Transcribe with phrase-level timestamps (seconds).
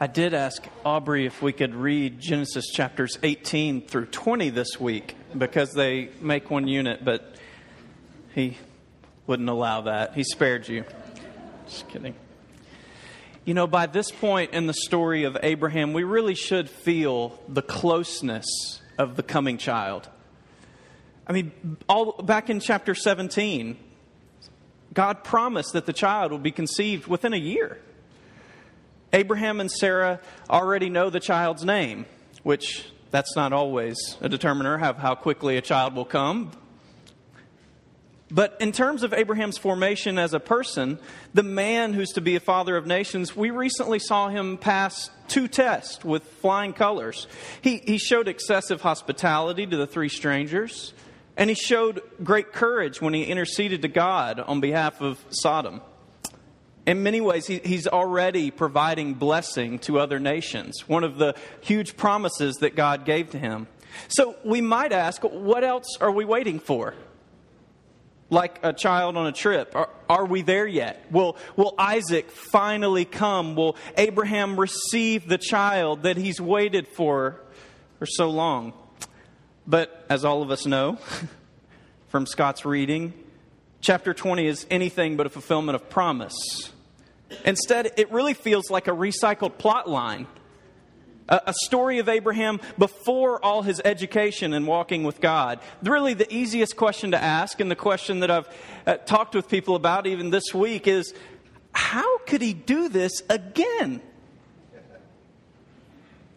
[0.00, 5.16] I did ask Aubrey if we could read Genesis chapters 18 through 20 this week
[5.36, 7.34] because they make one unit, but
[8.32, 8.58] he
[9.26, 10.14] wouldn't allow that.
[10.14, 10.84] He spared you.
[11.66, 12.14] Just kidding.
[13.44, 17.62] You know, by this point in the story of Abraham, we really should feel the
[17.62, 20.08] closeness of the coming child.
[21.26, 21.50] I mean,
[21.88, 23.76] all back in chapter 17,
[24.94, 27.78] God promised that the child would be conceived within a year.
[29.12, 32.06] Abraham and Sarah already know the child's name,
[32.42, 36.52] which that's not always a determiner of how quickly a child will come.
[38.30, 40.98] But in terms of Abraham's formation as a person,
[41.32, 45.48] the man who's to be a father of nations, we recently saw him pass two
[45.48, 47.26] tests with flying colors.
[47.62, 50.92] He, he showed excessive hospitality to the three strangers,
[51.38, 55.80] and he showed great courage when he interceded to God on behalf of Sodom
[56.88, 61.98] in many ways, he, he's already providing blessing to other nations, one of the huge
[61.98, 63.66] promises that God gave to him.
[64.08, 66.94] So we might ask, what else are we waiting for?
[68.30, 69.76] Like a child on a trip.
[69.76, 71.04] Are, are we there yet?
[71.10, 73.54] Will, will Isaac finally come?
[73.54, 77.38] Will Abraham receive the child that he's waited for
[77.98, 78.72] for so long?
[79.66, 80.98] But as all of us know
[82.08, 83.12] from Scott's reading,
[83.82, 86.34] chapter 20 is anything but a fulfillment of promise.
[87.44, 90.26] Instead, it really feels like a recycled plot line.
[91.30, 95.60] A, story of Abraham before all his education and walking with God.
[95.82, 98.48] Really, the easiest question to ask, and the question that I've
[98.86, 101.12] uh, talked with people about even this week, is
[101.72, 104.00] how could he do this again?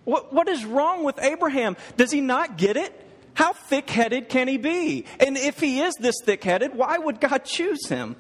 [0.04, 1.78] What, what is wrong with Abraham?
[1.96, 2.94] Does he not get it?
[3.34, 5.06] How thick headed can he be?
[5.20, 8.18] And if he is this thick headed, why would God choose him?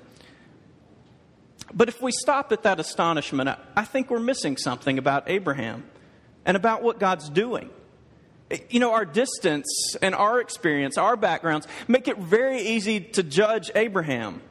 [1.73, 5.86] But if we stop at that astonishment, I think we're missing something about Abraham
[6.45, 7.69] and about what God's doing.
[8.69, 13.72] You know, our distance and our experience, our backgrounds, make it very easy to judge
[13.75, 14.41] Abraham.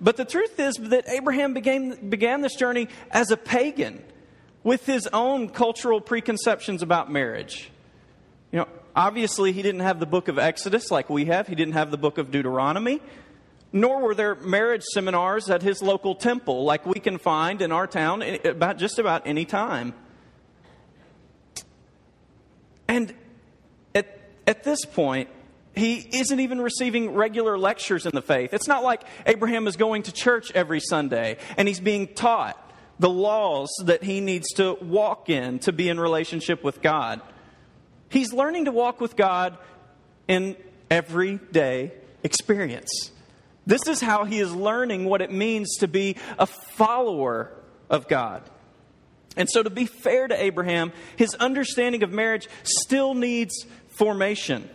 [0.00, 4.02] But the truth is that Abraham began, began this journey as a pagan
[4.64, 7.70] with his own cultural preconceptions about marriage.
[8.50, 11.74] You know, obviously, he didn't have the book of Exodus like we have, he didn't
[11.74, 13.00] have the book of Deuteronomy
[13.72, 17.86] nor were there marriage seminars at his local temple like we can find in our
[17.86, 19.94] town about just about any time.
[22.88, 23.14] And
[23.94, 25.28] at, at this point,
[25.76, 28.52] he isn't even receiving regular lectures in the faith.
[28.52, 32.56] It's not like Abraham is going to church every Sunday and he's being taught
[32.98, 37.20] the laws that he needs to walk in to be in relationship with God.
[38.08, 39.56] He's learning to walk with God
[40.26, 40.56] in
[40.90, 41.92] everyday
[42.24, 43.12] experience.
[43.66, 47.52] This is how he is learning what it means to be a follower
[47.88, 48.42] of God.
[49.36, 54.68] And so, to be fair to Abraham, his understanding of marriage still needs formation.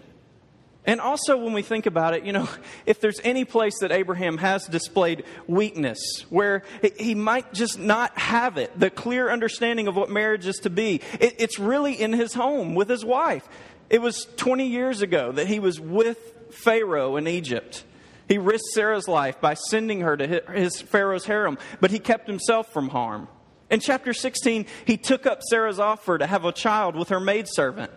[0.87, 2.47] And also, when we think about it, you know,
[2.85, 6.63] if there's any place that Abraham has displayed weakness, where
[6.97, 11.01] he might just not have it, the clear understanding of what marriage is to be,
[11.19, 13.47] it's really in his home with his wife.
[13.89, 16.17] It was 20 years ago that he was with
[16.51, 17.83] Pharaoh in Egypt.
[18.27, 22.71] He risked Sarah's life by sending her to his Pharaoh's harem, but he kept himself
[22.73, 23.27] from harm.
[23.69, 27.91] In chapter 16, he took up Sarah's offer to have a child with her maidservant.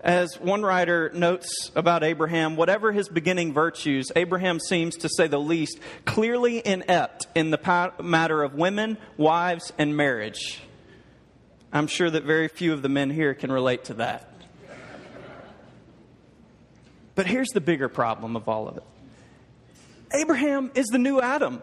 [0.00, 5.38] As one writer notes about Abraham, whatever his beginning virtues, Abraham seems, to say the
[5.38, 10.60] least, clearly inept in the matter of women, wives, and marriage.
[11.72, 14.28] I'm sure that very few of the men here can relate to that.
[17.14, 18.84] But here's the bigger problem of all of it
[20.14, 21.62] Abraham is the new Adam.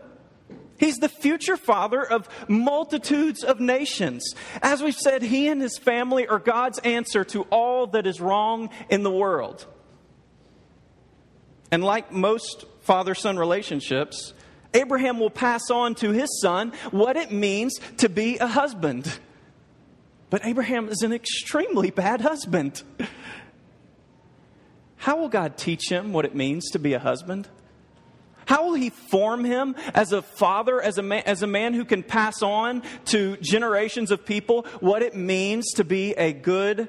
[0.78, 4.34] He's the future father of multitudes of nations.
[4.62, 8.70] As we've said, he and his family are God's answer to all that is wrong
[8.90, 9.66] in the world.
[11.72, 14.34] And like most father son relationships,
[14.74, 19.20] Abraham will pass on to his son what it means to be a husband.
[20.30, 22.84] But Abraham is an extremely bad husband.
[24.98, 27.48] How will God teach him what it means to be a husband?
[28.50, 31.86] How will he form him as a father, as a man, as a man who
[31.86, 36.88] can pass on to generations of people what it means to be a good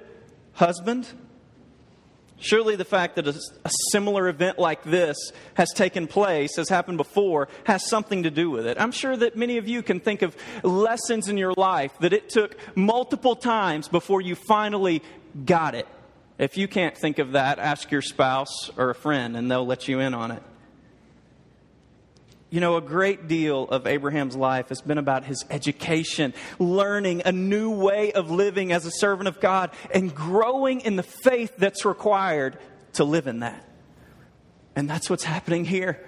[0.55, 1.07] husband?
[2.39, 5.19] Surely the fact that a, a, similar event like this
[5.53, 8.81] has taken place, has happened before, has something to do with it.
[8.81, 12.31] I'm sure that many of you can think of lessons in your life that it
[12.31, 15.03] took multiple times before you finally
[15.45, 15.87] got it.
[16.39, 19.89] If you can't think of that, ask your spouse or a friend and they'll let
[19.89, 20.43] you in on it.
[22.51, 27.31] You know, a great deal of Abraham's life has been about his education, learning a
[27.31, 31.85] new way of living as a servant of God, and growing in the faith that's
[31.85, 32.59] required
[32.95, 33.65] to live in that.
[34.75, 36.05] And that's what's happening here.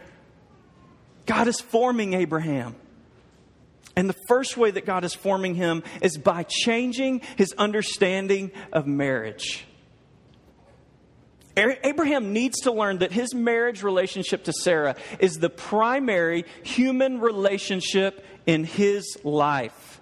[1.27, 2.75] God is forming Abraham.
[3.94, 8.87] And the first way that God is forming him is by changing his understanding of
[8.87, 9.65] marriage.
[11.56, 18.25] Abraham needs to learn that his marriage relationship to Sarah is the primary human relationship
[18.46, 20.00] in his life.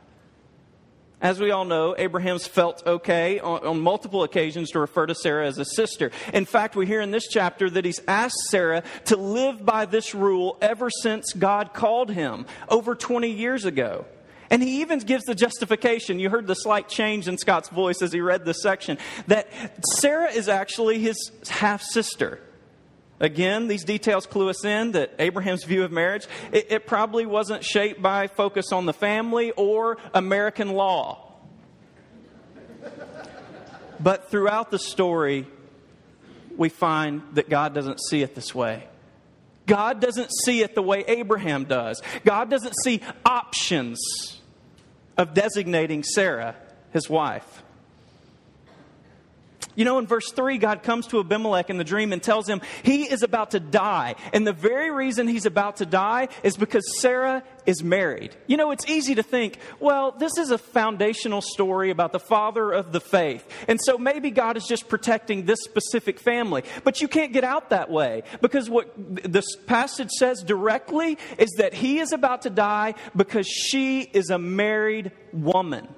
[1.20, 5.46] As we all know, Abraham's felt okay on, on, multiple occasions to refer to Sarah
[5.46, 6.12] as a sister.
[6.32, 10.14] In fact, we hear in this chapter that he's asked Sarah to live by this
[10.14, 14.06] rule ever since God called him over 20 years ago.
[14.50, 16.18] And he even gives the justification.
[16.18, 18.98] You heard the slight change in Scott's voice as he read this section
[19.28, 19.48] that
[19.98, 22.40] Sarah is actually his half sister.
[23.20, 27.62] Again, these details clue us in that Abraham's view of marriage, it, it, probably wasn't
[27.62, 31.26] shaped by focus on the family or American law.
[34.00, 35.46] But throughout the story,
[36.56, 38.88] we find that God doesn't see it this way.
[39.66, 42.00] God doesn't see it the way Abraham does.
[42.24, 44.39] God doesn't see options
[45.20, 46.56] of designating Sarah
[46.92, 47.62] his wife.
[49.76, 52.60] You know, in verse 3, God comes to Abimelech in the dream and tells him
[52.82, 54.16] he is about to die.
[54.32, 58.34] And the very reason he's about to die is because Sarah is married.
[58.46, 62.72] You know, it's easy to think, well, this is a foundational story about the father
[62.72, 63.46] of the faith.
[63.68, 66.64] And so maybe God is just protecting this specific family.
[66.84, 71.74] But you can't get out that way because what this passage says directly is that
[71.74, 75.88] he is about to die because she is a married woman.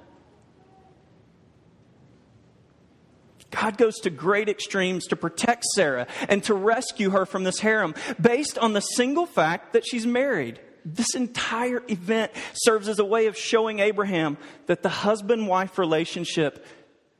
[3.61, 7.93] God goes to great extremes to protect Sarah and to rescue her from this harem
[8.19, 10.59] based on the single fact that she's married.
[10.85, 16.65] This entire event serves as a way of showing Abraham that the husband wife relationship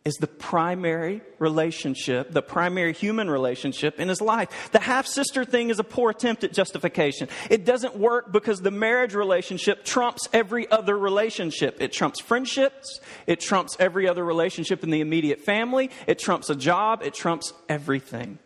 [0.06, 4.70] is the primary relationship, the primary human relationship in his life.
[4.74, 7.30] The half sister thing is a poor attempt at justification.
[7.50, 11.82] It doesn't work because the marriage relationship trumps every other relationship.
[11.82, 16.56] It trumps friendships, it trumps every other relationship in the immediate family, it trumps a
[16.56, 18.40] job, it trumps everything.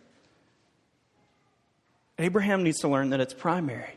[2.20, 3.94] Abraham needs to learn that it's primary.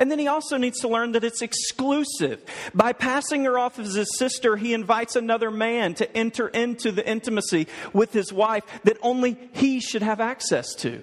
[0.00, 2.42] And then he also needs to learn that it's exclusive.
[2.74, 7.06] By passing her off as his sister, he invites another man to enter into the
[7.06, 11.02] intimacy with his wife that only he should have access to.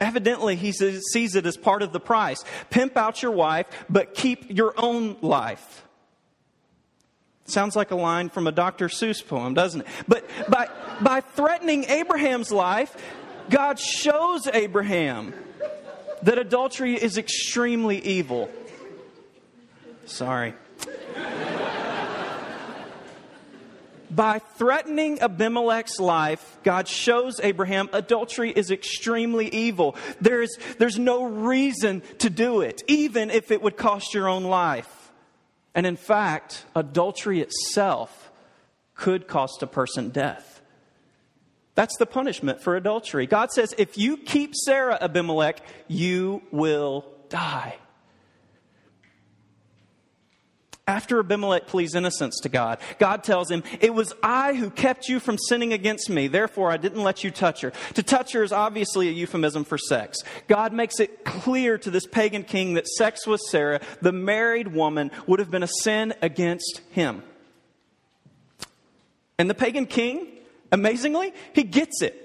[0.00, 2.42] Evidently, he sees it as part of the price.
[2.70, 5.84] Pimp out your wife, but keep your own life.
[7.44, 8.88] Sounds like a line from a Dr.
[8.88, 9.86] Seuss poem, doesn't it?
[10.08, 10.68] But by,
[11.02, 12.96] by threatening Abraham's life,
[13.50, 15.34] God shows Abraham
[16.22, 18.50] that adultery is extremely evil.
[20.06, 20.54] Sorry.
[24.10, 29.96] By threatening Abimelech's life, God shows Abraham adultery is extremely evil.
[30.20, 35.12] There's, there's no reason to do it, even if it would cost your own life.
[35.74, 38.30] And in fact, adultery itself
[38.94, 40.51] could cost a person death.
[41.74, 43.26] That's the punishment for adultery.
[43.26, 47.76] God says, if you keep Sarah, Abimelech, you will die.
[50.86, 55.20] After Abimelech pleads innocence to God, God tells him, It was I who kept you
[55.20, 57.72] from sinning against me, therefore I didn't let you touch her.
[57.94, 60.18] To touch her is obviously a euphemism for sex.
[60.48, 65.12] God makes it clear to this pagan king that sex with Sarah, the married woman,
[65.28, 67.22] would have been a sin against him.
[69.38, 70.26] And the pagan king
[70.72, 72.18] Amazingly, he gets it.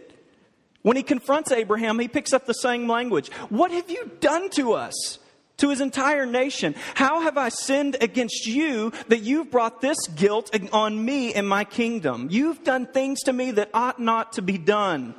[0.81, 3.29] When he confronts Abraham, he picks up the same language.
[3.49, 5.19] What have you done to us?
[5.57, 6.75] To his entire nation.
[6.93, 11.63] How have I sinned against you that you've brought this guilt on me and my
[11.63, 12.27] kingdom?
[12.29, 15.15] You've done things to me that ought not to be done.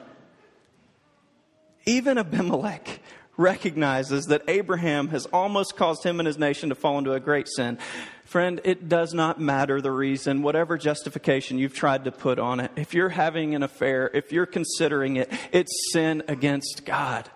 [1.87, 3.01] Even Abimelech
[3.39, 7.49] recognizes that Abraham has almost caused him and his nation to fall into a great
[7.49, 7.79] sin.
[8.25, 12.71] Friend, it does not matter the reason, whatever justification you've tried to put on it.
[12.77, 17.31] If you're having an affair, if you're considering it, it's sin against God.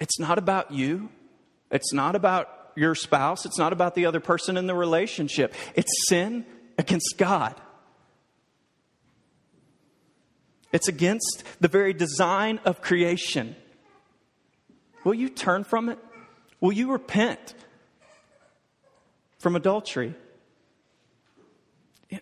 [0.00, 1.10] It's not about you.
[1.70, 3.44] It's not about your spouse.
[3.44, 5.52] It's not about the other person in the relationship.
[5.74, 6.46] It's sin
[6.78, 7.60] against God.
[10.72, 13.56] It's against the very design of creation.
[15.04, 15.98] Will you turn from it?
[16.60, 17.54] Will you repent?
[19.38, 20.14] from adultery.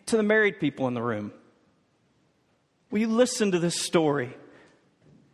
[0.07, 1.33] To the married people in the room,
[2.91, 4.37] will you listen to this story?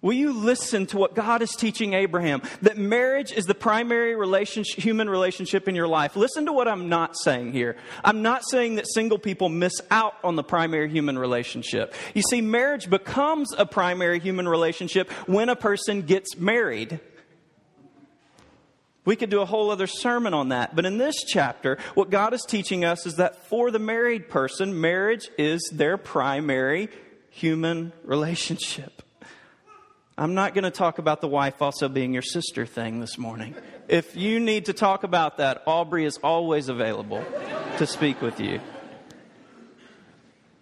[0.02, 2.42] Will you listen to what God is teaching Abraham?
[2.62, 6.16] That marriage is the primary relationship, human relationship in your life.
[6.16, 7.76] Listen to what I'm not saying here.
[8.02, 11.94] I'm not saying that single people miss out on the primary human relationship.
[12.14, 16.98] You see, marriage becomes a primary human relationship when a person gets married.
[19.04, 20.74] We could do a whole other sermon on that.
[20.74, 24.80] But in this chapter, what God is teaching us is that for the married person,
[24.80, 26.88] marriage is their primary
[27.30, 29.02] human relationship.
[30.16, 33.54] I'm not going to talk about the wife also being your sister thing this morning.
[33.88, 37.24] If you need to talk about that, Aubrey is always available
[37.78, 38.60] to speak with you.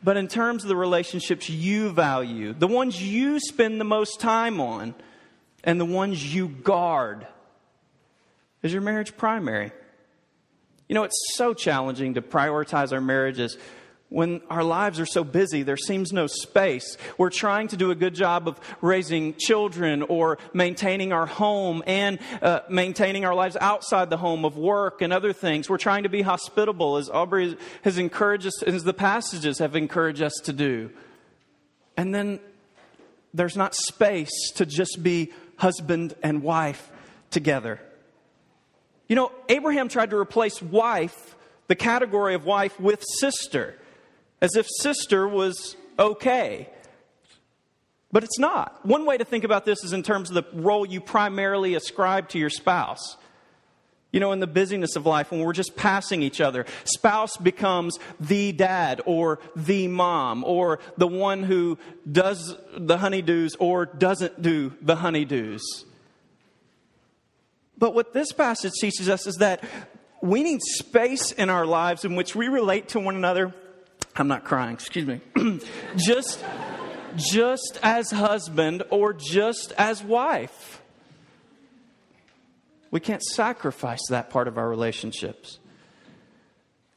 [0.02, 4.60] But in terms of the relationships you value, the ones you spend the most time
[4.60, 4.94] on,
[5.64, 7.26] and the ones you guard,
[8.62, 9.72] is your marriage primary?
[10.88, 13.58] You know, it's so challenging to prioritize our marriages
[14.10, 16.98] when our lives are so busy, there seems no space.
[17.16, 22.18] We're trying to do a good job of raising children or maintaining our home and
[22.42, 25.70] uh, maintaining our lives outside the home of work and other things.
[25.70, 30.22] We're trying to be hospitable, as Aubrey has encouraged us, as the passages have encouraged
[30.22, 30.90] us to do.
[31.96, 32.40] And then
[33.32, 36.90] there's not space to just be husband and wife
[37.30, 37.80] together.
[39.06, 41.36] You know, Abraham tried to replace wife,
[41.68, 43.76] the category of wife, with sister
[44.40, 46.68] as if sister was okay.
[48.12, 48.84] But it's not.
[48.84, 52.28] One way to think about this is in terms of the role you primarily ascribe
[52.30, 53.16] to your spouse.
[54.12, 57.96] You know, in the busyness of life, when we're just passing each other, spouse becomes
[58.18, 61.78] the dad or the mom or the one who
[62.10, 65.60] does the honeydews or doesn't do the honeydews.
[67.78, 69.62] But what this passage teaches us is that
[70.20, 73.54] we need space in our lives in which we relate to one another
[74.16, 75.20] I'm not crying, excuse me.
[75.96, 76.44] just,
[77.16, 80.82] just as husband or just as wife.
[82.90, 85.58] We can't sacrifice that part of our relationships.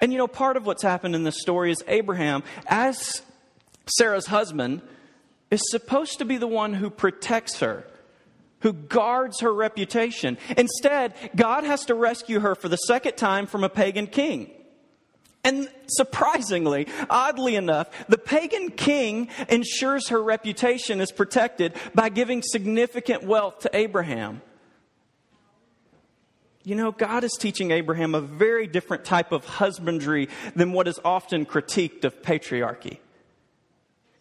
[0.01, 3.22] And you know, part of what's happened in this story is Abraham, as
[3.86, 4.82] Sarah's husband,
[5.51, 7.86] is supposed to be the one who protects her,
[8.62, 10.38] who guards her reputation.
[10.58, 14.50] Instead, God has to rescue her for the second time from a pagan king.
[15.43, 23.23] And surprisingly, oddly enough, the pagan king ensures her reputation is protected by giving significant
[23.23, 24.41] wealth to Abraham.
[26.63, 30.97] You know, God is teaching Abraham a very different type of husbandry than what is
[31.03, 33.00] often critiqued of patriarchy.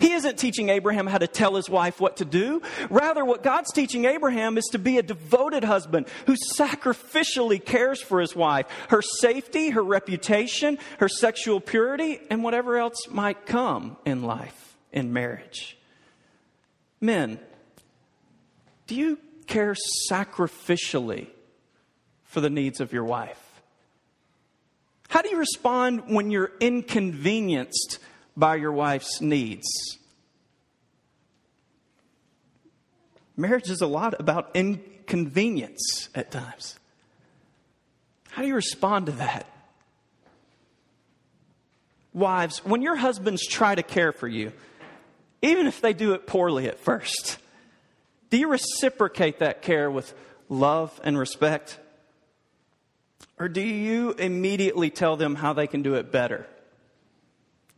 [0.03, 2.61] He isn't teaching Abraham how to tell his wife what to do.
[2.91, 8.21] Rather, what God's teaching Abraham is to be a devoted husband who sacrificially cares for
[8.21, 14.25] his wife, her safety, her reputation, her sexual purity, and whatever else might come in
[14.25, 15.79] life, in marriage.
[17.01, 17.39] Men,
[18.89, 19.77] do you care
[20.11, 21.29] sacrificially
[22.25, 23.39] for the needs of your wife?
[25.11, 28.01] How do you respond when you're inconvenienced
[28.37, 29.99] by your wife's needs.
[33.37, 36.79] Marriage is a lot about inconvenience at times.
[38.31, 39.47] How do you respond to that?
[42.15, 44.53] Wives, when your husbands try to care for you,
[45.41, 47.39] even if they do it poorly at first,
[48.31, 50.15] do you reciprocate that care with
[50.49, 51.79] love and respect?
[53.39, 56.47] Or do you immediately tell them how they can do it better?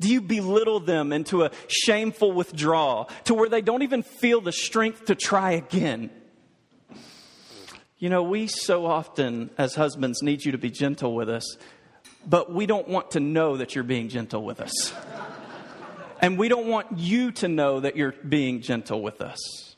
[0.04, 4.52] Do you belittle them into a shameful withdrawal to where they don't even feel the
[4.52, 6.10] strength to try again?
[7.96, 11.56] You know, we so often, as husbands, need you to be gentle with us,
[12.28, 14.92] but we don't want to know that you're being gentle with us.
[16.20, 19.74] and we don't want you to know that you're being gentle with us.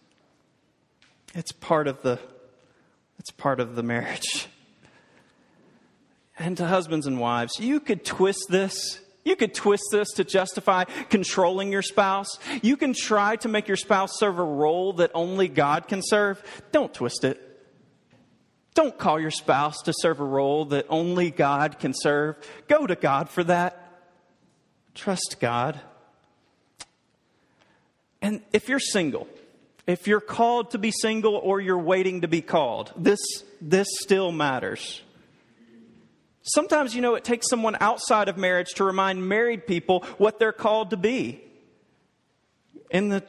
[1.37, 2.18] It's part of the
[3.21, 4.49] it's part of the marriage.
[6.37, 10.85] And to husbands and wives, you could twist this you could twist this to justify
[10.85, 12.38] controlling your spouse.
[12.62, 16.40] You can try to make your spouse serve a role that only God can serve.
[16.71, 17.42] Don't twist it.
[18.75, 22.37] Don't call your spouse to serve a role that only God can serve.
[22.68, 23.83] Go to God for that.
[24.95, 25.80] Trust God.
[28.23, 29.26] And if you're single,
[29.88, 33.18] if you're called to be single or you're waiting to be called, this,
[33.61, 35.02] this still matters.
[36.47, 40.53] Sometimes, you know, it takes someone outside of marriage to remind married people what they're
[40.53, 41.43] called to be.
[42.91, 43.25] In the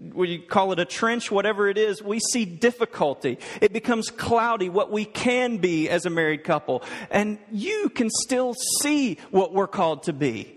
[0.00, 3.38] we call it a trench, whatever it is, we see difficulty.
[3.60, 6.82] It becomes cloudy what we can be as a married couple.
[7.10, 10.56] And you can still see what we're called to be.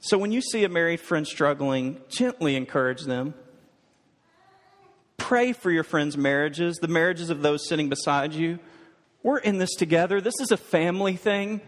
[0.00, 3.34] So when you see a married friend struggling, gently encourage them.
[5.16, 8.58] pray for your friends' marriages, the marriages of those sitting beside you.
[9.22, 10.20] We're in this together.
[10.20, 11.60] This is a family thing.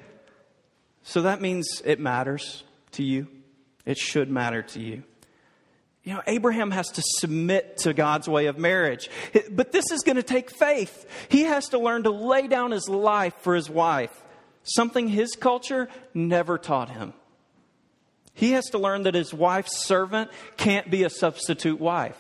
[1.03, 3.29] So that means it matters to you.
[3.85, 5.03] It should matter to you.
[6.03, 9.09] You know, Abraham has to submit to God's way of marriage.
[9.51, 11.07] But this is going to take faith.
[11.29, 14.23] He has to learn to lay down his life for his wife,
[14.63, 17.15] something his culture never taught him.
[18.35, 22.19] He has to learn that his wife's servant can't be a substitute wife.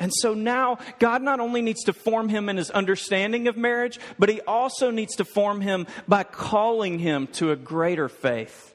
[0.00, 3.98] And so now, God not only needs to form him in his understanding of marriage,
[4.18, 8.74] but he also needs to form him by calling him to a greater faith.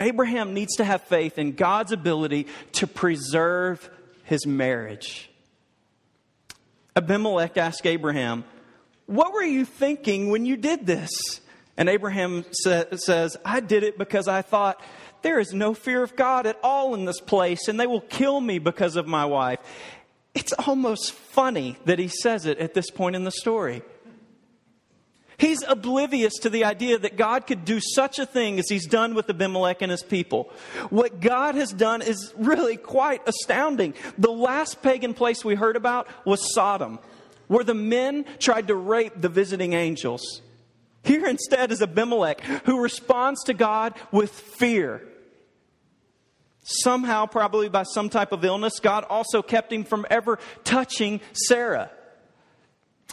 [0.00, 3.88] Abraham needs to have faith in God's ability to preserve
[4.24, 5.30] his marriage.
[6.96, 8.44] Abimelech asked Abraham,
[9.06, 11.40] What were you thinking when you did this?
[11.76, 14.80] And Abraham sa- says, I did it because I thought,
[15.22, 18.40] there is no fear of God at all in this place, and they will kill
[18.40, 19.58] me because of my wife.
[20.34, 23.82] It's almost funny that he says it at this point in the story.
[25.36, 29.14] He's oblivious to the idea that God could do such a thing as he's done
[29.14, 30.52] with Abimelech and his people.
[30.90, 33.94] What God has done is really quite astounding.
[34.16, 36.98] The last pagan place we heard about was Sodom,
[37.48, 40.42] where the men tried to rape the visiting angels.
[41.04, 45.02] Here instead is Abimelech, who responds to God with fear.
[46.62, 51.90] Somehow, probably by some type of illness, God also kept him from ever touching Sarah.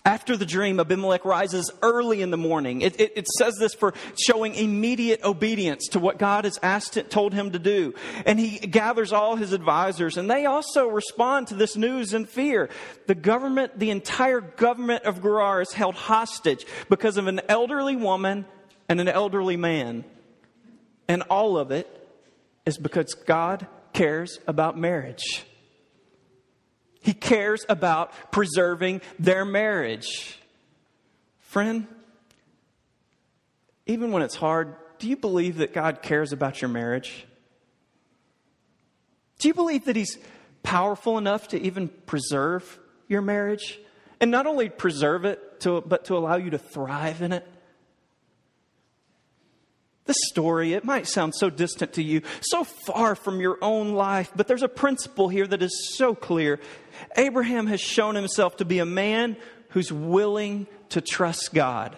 [0.04, 2.82] After the dream, Abimelech rises early in the morning.
[2.82, 7.36] It, it, it, says this for showing immediate obedience to what God has asked told
[7.36, 7.94] him to do.
[8.26, 12.70] And he gathers all his advisors, and they also respond to this news in fear.
[13.06, 18.46] The government, the entire government of Gerar is held hostage because of an elderly woman
[18.90, 20.04] and an elderly man.
[21.08, 21.88] And all of it
[22.66, 25.46] is because God cares about marriage.
[27.02, 30.40] He cares about preserving their marriage.
[31.40, 31.88] Friend,
[33.86, 37.26] even when it's hard, do you believe that God cares about your marriage?
[39.40, 40.20] Do you believe that He's
[40.62, 43.80] powerful enough to even preserve your marriage?
[44.20, 47.48] And not only preserve it, to, but to allow you to thrive in it?
[50.12, 54.30] This story, it might sound so distant to you, so far from your own life,
[54.36, 56.60] but there's a principle here that is so clear.
[57.16, 59.38] Abraham has shown himself to be a man
[59.70, 61.96] who's willing to trust God.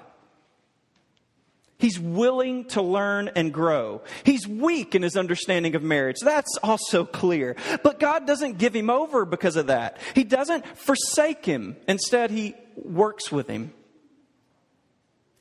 [1.79, 4.03] He's willing to learn and grow.
[4.23, 6.17] He's weak in his understanding of marriage.
[6.21, 7.55] That's also clear.
[7.81, 9.97] But God doesn't give him over because of that.
[10.13, 11.77] He doesn't forsake him.
[11.87, 13.73] Instead, he works with him.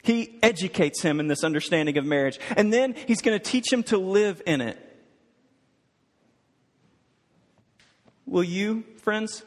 [0.02, 2.38] He educates him in this understanding of marriage.
[2.56, 4.78] And then he's going to teach him to live in it.
[8.26, 9.44] Will you, friends,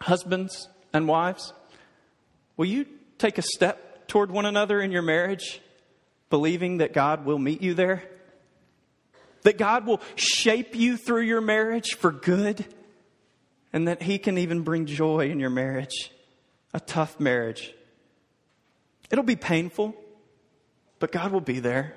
[0.00, 1.52] husbands and wives,
[2.56, 2.86] will you
[3.18, 5.60] take a step toward one another in your marriage,
[6.30, 8.02] believing that God will meet you there?
[9.42, 12.64] That God will shape you through your marriage for good?
[13.72, 16.10] And that He can even bring joy in your marriage,
[16.74, 17.72] a tough marriage.
[19.10, 19.94] It'll be painful,
[20.98, 21.96] but God will be there.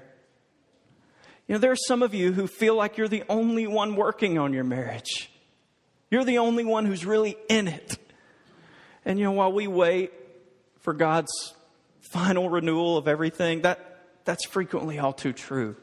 [1.48, 4.38] You know, there are some of you who feel like you're the only one working
[4.38, 5.30] on your marriage.
[6.10, 7.98] You're the only one who's really in it.
[9.06, 10.12] And you know, while we wait
[10.80, 11.54] for God's
[12.02, 15.76] final renewal of everything, that, that's frequently all too true.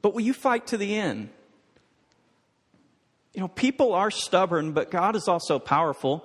[0.00, 1.28] But will you fight to the end?
[3.34, 6.24] You know, people are stubborn, but God is also powerful.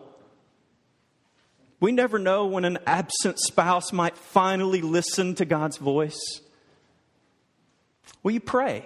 [1.80, 6.42] We never know when an absent spouse might finally listen to God's voice.
[8.24, 8.86] Will you pray?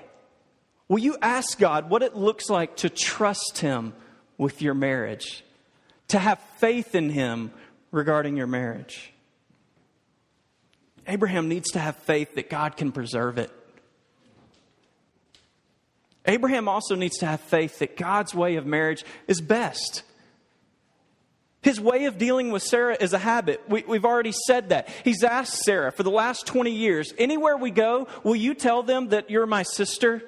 [0.89, 3.93] Will you ask God what it looks like to trust Him
[4.37, 5.43] with your marriage,
[6.09, 7.51] to have faith in Him
[7.91, 9.13] regarding your marriage?
[11.07, 13.51] Abraham needs to have faith that God can preserve it.
[16.25, 20.03] Abraham also needs to have faith that God's way of marriage is best.
[21.61, 23.61] His way of dealing with Sarah is a habit.
[23.69, 24.89] We, have already said that.
[25.03, 29.09] He's asked Sarah for the last 20 years, anywhere we go, will you tell them
[29.09, 30.23] that you're my sister?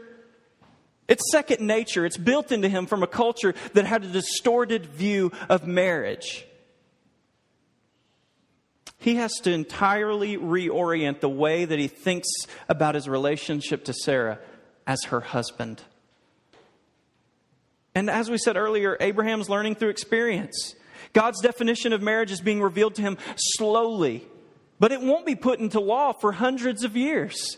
[1.07, 2.05] It's second nature.
[2.05, 6.45] It's built into him from a culture that had a distorted view of marriage.
[8.99, 12.29] He has to entirely reorient the way that he thinks
[12.69, 14.39] about his relationship to Sarah
[14.87, 15.81] as her husband.
[17.95, 20.75] And as we said earlier, Abraham's learning through experience.
[21.13, 24.27] God's definition of marriage is being revealed to him slowly,
[24.79, 27.57] but it won't be put into law for hundreds of years.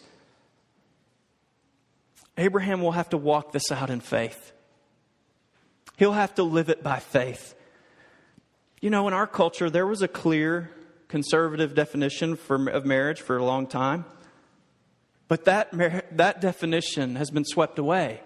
[2.38, 4.52] Abraham will have to walk this out in faith.
[5.98, 7.56] He'll have to live it by faith.
[8.82, 10.70] You know, in our culture, there was a clear
[11.08, 14.04] conservative definition for, of marriage for a long time,
[15.30, 15.70] but that,
[16.12, 18.20] that definition has been swept away.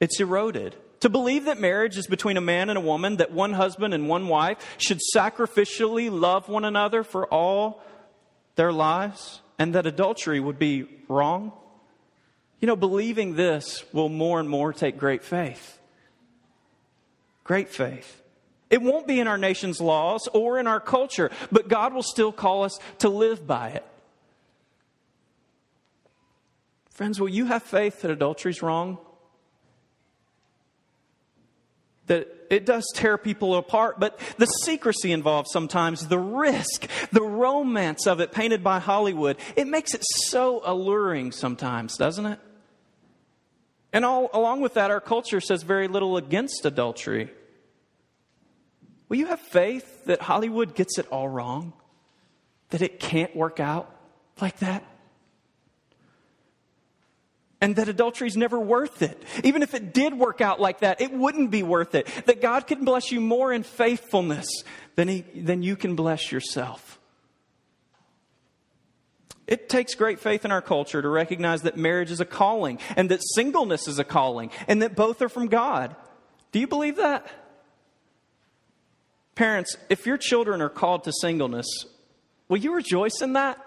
[0.00, 0.76] It's eroded.
[1.06, 4.08] To believe that marriage is between a man and a woman, that one husband and
[4.08, 7.80] one wife should sacrificially love one another for all
[8.56, 11.52] their lives, and that adultery would be wrong.
[12.58, 15.78] You know, believing this will more and more take great faith.
[17.44, 18.20] Great faith.
[18.68, 22.32] It won't be in our nation's laws or in our culture, but God will still
[22.32, 23.86] call us to live by it.
[26.90, 28.98] Friends, will you have faith that adultery is wrong?
[32.06, 38.06] That it does tear people apart, but the secrecy involved sometimes, the risk, the romance
[38.06, 42.38] of it painted by Hollywood, it makes it so alluring sometimes, doesn't it?
[43.92, 47.30] And all, along with that, our culture says very little against adultery.
[49.08, 51.72] Will you have faith that Hollywood gets it all wrong?
[52.70, 53.90] That it can't work out
[54.40, 54.84] like that?
[57.66, 59.20] And that adultery is never worth it.
[59.42, 62.06] Even if it did work out like that, it wouldn't be worth it.
[62.26, 64.46] That God can bless you more in faithfulness
[64.94, 67.00] than, he, than you can bless yourself.
[69.48, 73.10] It takes great faith in our culture to recognize that marriage is a calling and
[73.10, 75.96] that singleness is a calling and that both are from God.
[76.52, 77.28] Do you believe that?
[79.34, 81.66] Parents, if your children are called to singleness,
[82.48, 83.58] will you rejoice in that?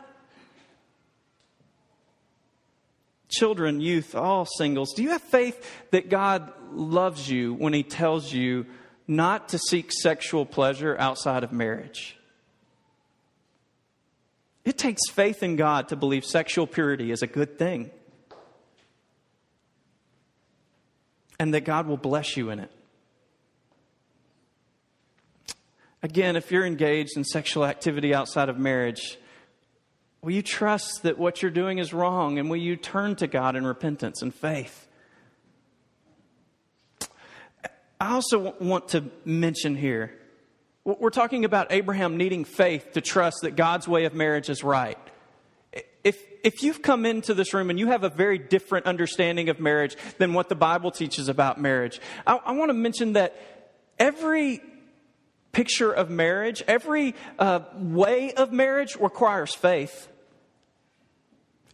[3.30, 8.34] Children, youth, all singles, do you have faith that God loves you when He tells
[8.34, 8.66] you
[9.08, 12.18] not to seek sexual pleasure outside of marriage?
[14.66, 17.92] It takes faith in God to believe sexual purity is a good thing
[21.40, 22.72] and that God will bless you in it.
[26.04, 29.18] Again, if you're engaged in sexual activity outside of marriage,
[30.22, 33.56] Will you trust that what you're doing is wrong and will you turn to God
[33.56, 34.88] in repentance and faith?
[38.02, 40.14] I also want to mention here
[40.84, 44.98] we're talking about Abraham needing faith to trust that God's way of marriage is right.
[46.04, 49.60] If, if you've come into this room and you have a very different understanding of
[49.60, 53.36] marriage than what the Bible teaches about marriage, I, I want to mention that
[54.00, 54.62] every
[55.52, 60.08] picture of marriage, every uh, way of marriage requires faith.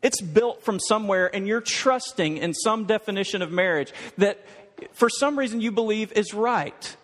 [0.02, 4.40] It's built from somewhere, and you're trusting in some definition of marriage that
[4.94, 6.96] for some reason you believe is right.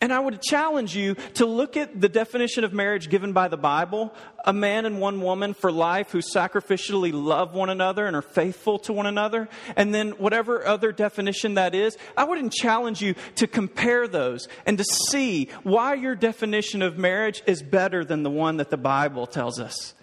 [0.00, 3.56] And I would challenge you to look at the definition of marriage given by the
[3.56, 8.22] Bible a man and one woman for life who sacrificially love one another and are
[8.22, 9.48] faithful to one another.
[9.74, 14.78] And then, whatever other definition that is, I would challenge you to compare those and
[14.78, 19.26] to see why your definition of marriage is better than the one that the Bible
[19.26, 19.94] tells us.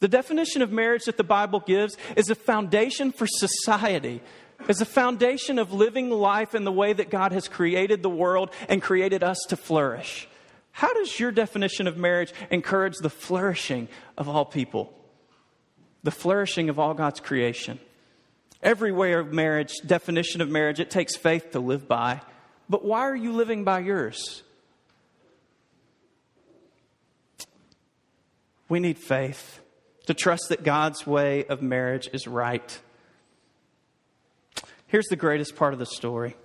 [0.00, 4.20] The definition of marriage that the Bible gives is a foundation for society,
[4.66, 8.50] is a foundation of living life in the way that God has created the world
[8.68, 10.28] and created us to flourish.
[10.72, 14.92] How does your definition of marriage encourage the flourishing of all people?
[16.02, 17.78] The flourishing of all God's creation.
[18.62, 22.20] Every way of marriage, definition of marriage, it takes faith to live by.
[22.68, 24.42] But why are you living by yours?
[28.68, 29.60] We need faith
[30.06, 32.78] to trust that God's way of marriage is right.
[34.88, 36.36] Here's the greatest part of the story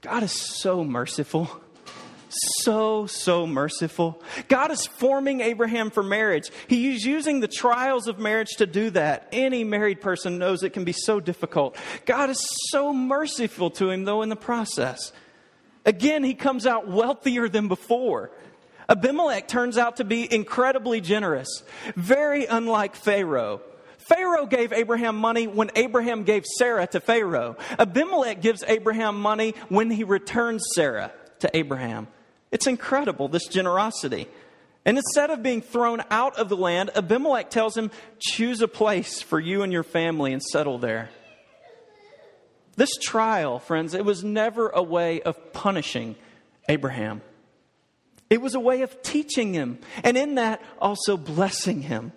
[0.00, 1.48] God is so merciful.
[2.62, 4.20] So, so merciful.
[4.48, 6.50] God is forming Abraham for marriage.
[6.66, 9.28] He is using the trials of marriage to do that.
[9.30, 11.76] Any married person knows it can be so difficult.
[12.06, 15.12] God is so merciful to him, though, in the process.
[15.86, 18.32] Again, he comes out wealthier than before.
[18.88, 21.62] Abimelech turns out to be incredibly generous,
[21.94, 23.62] very unlike Pharaoh.
[24.06, 27.56] Pharaoh gave Abraham money when Abraham gave Sarah to Pharaoh.
[27.78, 32.08] Abimelech gives Abraham money when he returns Sarah to Abraham.
[32.52, 34.28] It's incredible, this generosity.
[34.84, 37.90] And instead of being thrown out of the land, Abimelech tells him,
[38.20, 41.08] Choose a place for you and your family and settle there.
[42.76, 46.16] This trial, friends, it was never a way of punishing
[46.68, 47.22] Abraham.
[48.28, 52.12] It was a way of teaching him, and in that, also blessing him.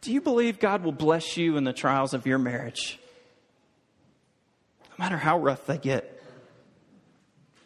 [0.00, 2.98] Do you believe God will bless you in the trials of your marriage?
[4.90, 6.16] No matter how rough they get.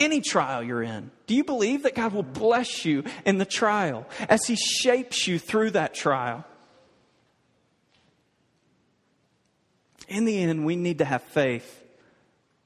[0.01, 4.07] Any trial you're in, do you believe that God will bless you in the trial
[4.29, 6.45] as He shapes you through that trial?
[10.09, 11.83] In the end, we need to have faith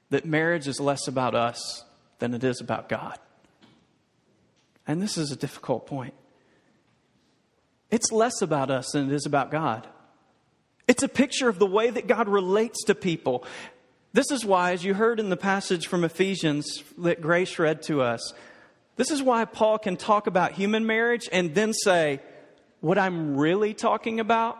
[0.09, 1.83] that marriage is less about us
[2.17, 3.17] than it is about God.
[4.87, 6.15] And this is a difficult point.
[7.91, 9.87] It's less about us than it is about God.
[10.87, 13.45] It's a picture of the way that God relates to people.
[14.13, 18.01] This is why, as you heard in the passage from Ephesians that Grace read to
[18.01, 18.33] us,
[18.95, 22.21] this is why Paul can talk about human marriage and then say,
[22.81, 24.57] What I'm really talking about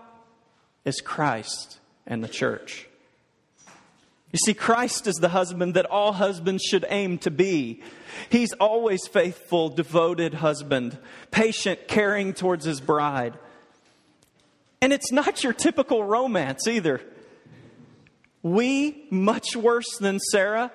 [0.86, 2.89] is Christ and the church.
[4.32, 7.82] You see, Christ is the husband that all husbands should aim to be.
[8.30, 10.98] He's always faithful, devoted husband,
[11.32, 13.40] patient, caring towards his bride.
[14.82, 17.02] And it's not your typical romance either.
[18.44, 20.72] We, much worse than Sarah,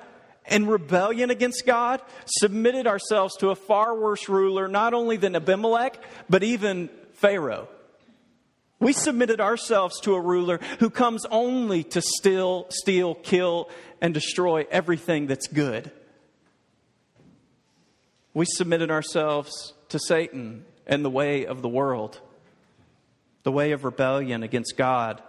[0.50, 5.96] in rebellion against God, submitted ourselves to a far worse ruler, not only than Abimelech,
[6.28, 7.68] but even Pharaoh.
[8.80, 14.66] We submitted ourselves to a ruler who comes only to steal, steal, kill, and destroy
[14.70, 15.90] everything that's good.
[18.34, 22.20] We submitted ourselves to Satan and the way of the world,
[23.44, 25.22] the way of rebellion against God,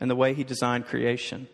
[0.00, 1.48] and the way he designed creation.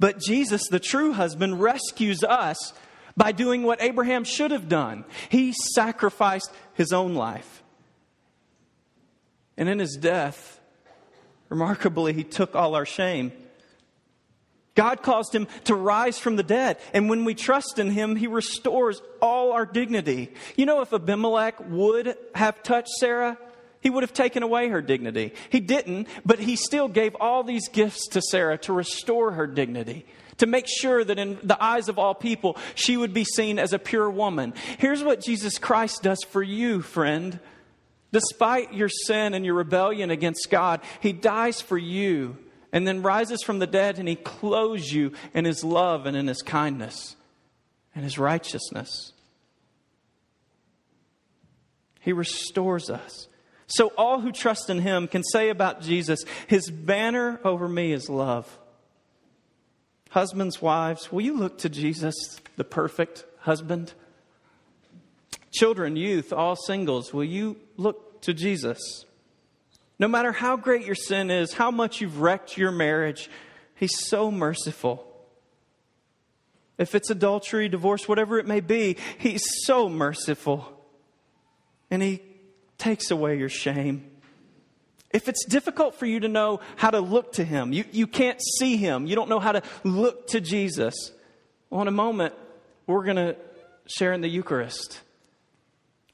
[0.00, 2.72] But Jesus, the true husband, rescues us
[3.16, 5.04] by doing what Abraham should have done.
[5.28, 7.62] He sacrificed his own life.
[9.58, 10.60] And in his death,
[11.50, 13.32] remarkably, he took all our shame.
[14.76, 16.78] God caused him to rise from the dead.
[16.94, 20.32] And when we trust in him, he restores all our dignity.
[20.56, 23.36] You know, if Abimelech would have touched Sarah,
[23.80, 25.34] he would have taken away her dignity.
[25.50, 30.06] He didn't, but he still gave all these gifts to Sarah to restore her dignity,
[30.36, 33.72] to make sure that in the eyes of all people, she would be seen as
[33.72, 34.54] a pure woman.
[34.78, 37.40] Here's what Jesus Christ does for you, friend.
[38.10, 42.38] Despite your sin and your rebellion against God, He dies for you
[42.72, 46.26] and then rises from the dead and He clothes you in His love and in
[46.26, 47.16] His kindness
[47.94, 49.12] and His righteousness.
[52.00, 53.28] He restores us.
[53.66, 58.08] So all who trust in Him can say about Jesus, His banner over me is
[58.08, 58.58] love.
[60.10, 62.14] Husbands, wives, will you look to Jesus,
[62.56, 63.92] the perfect husband?
[65.50, 69.04] Children, youth, all singles, will you look to Jesus?
[69.98, 73.30] No matter how great your sin is, how much you've wrecked your marriage,
[73.74, 75.04] He's so merciful.
[76.76, 80.66] If it's adultery, divorce, whatever it may be, He's so merciful.
[81.90, 82.22] And He
[82.76, 84.10] takes away your shame.
[85.10, 88.40] If it's difficult for you to know how to look to Him, you, you can't
[88.58, 91.12] see Him, you don't know how to look to Jesus,
[91.70, 92.34] well, in a moment,
[92.86, 93.36] we're going to
[93.86, 95.00] share in the Eucharist.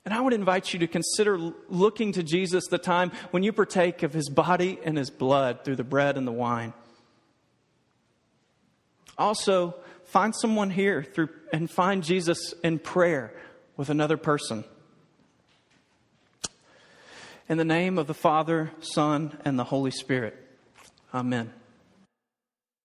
[0.05, 1.39] And I would invite you to consider
[1.69, 5.77] looking to Jesus the time when you partake of his body and his blood through
[5.77, 6.75] the bread and the wine.
[9.17, 13.33] Also, find someone here through, and find Jesus in prayer
[13.77, 14.65] with another person.
[17.49, 20.37] In the name of the Father, Son, and the Holy Spirit.
[21.15, 21.53] Amen.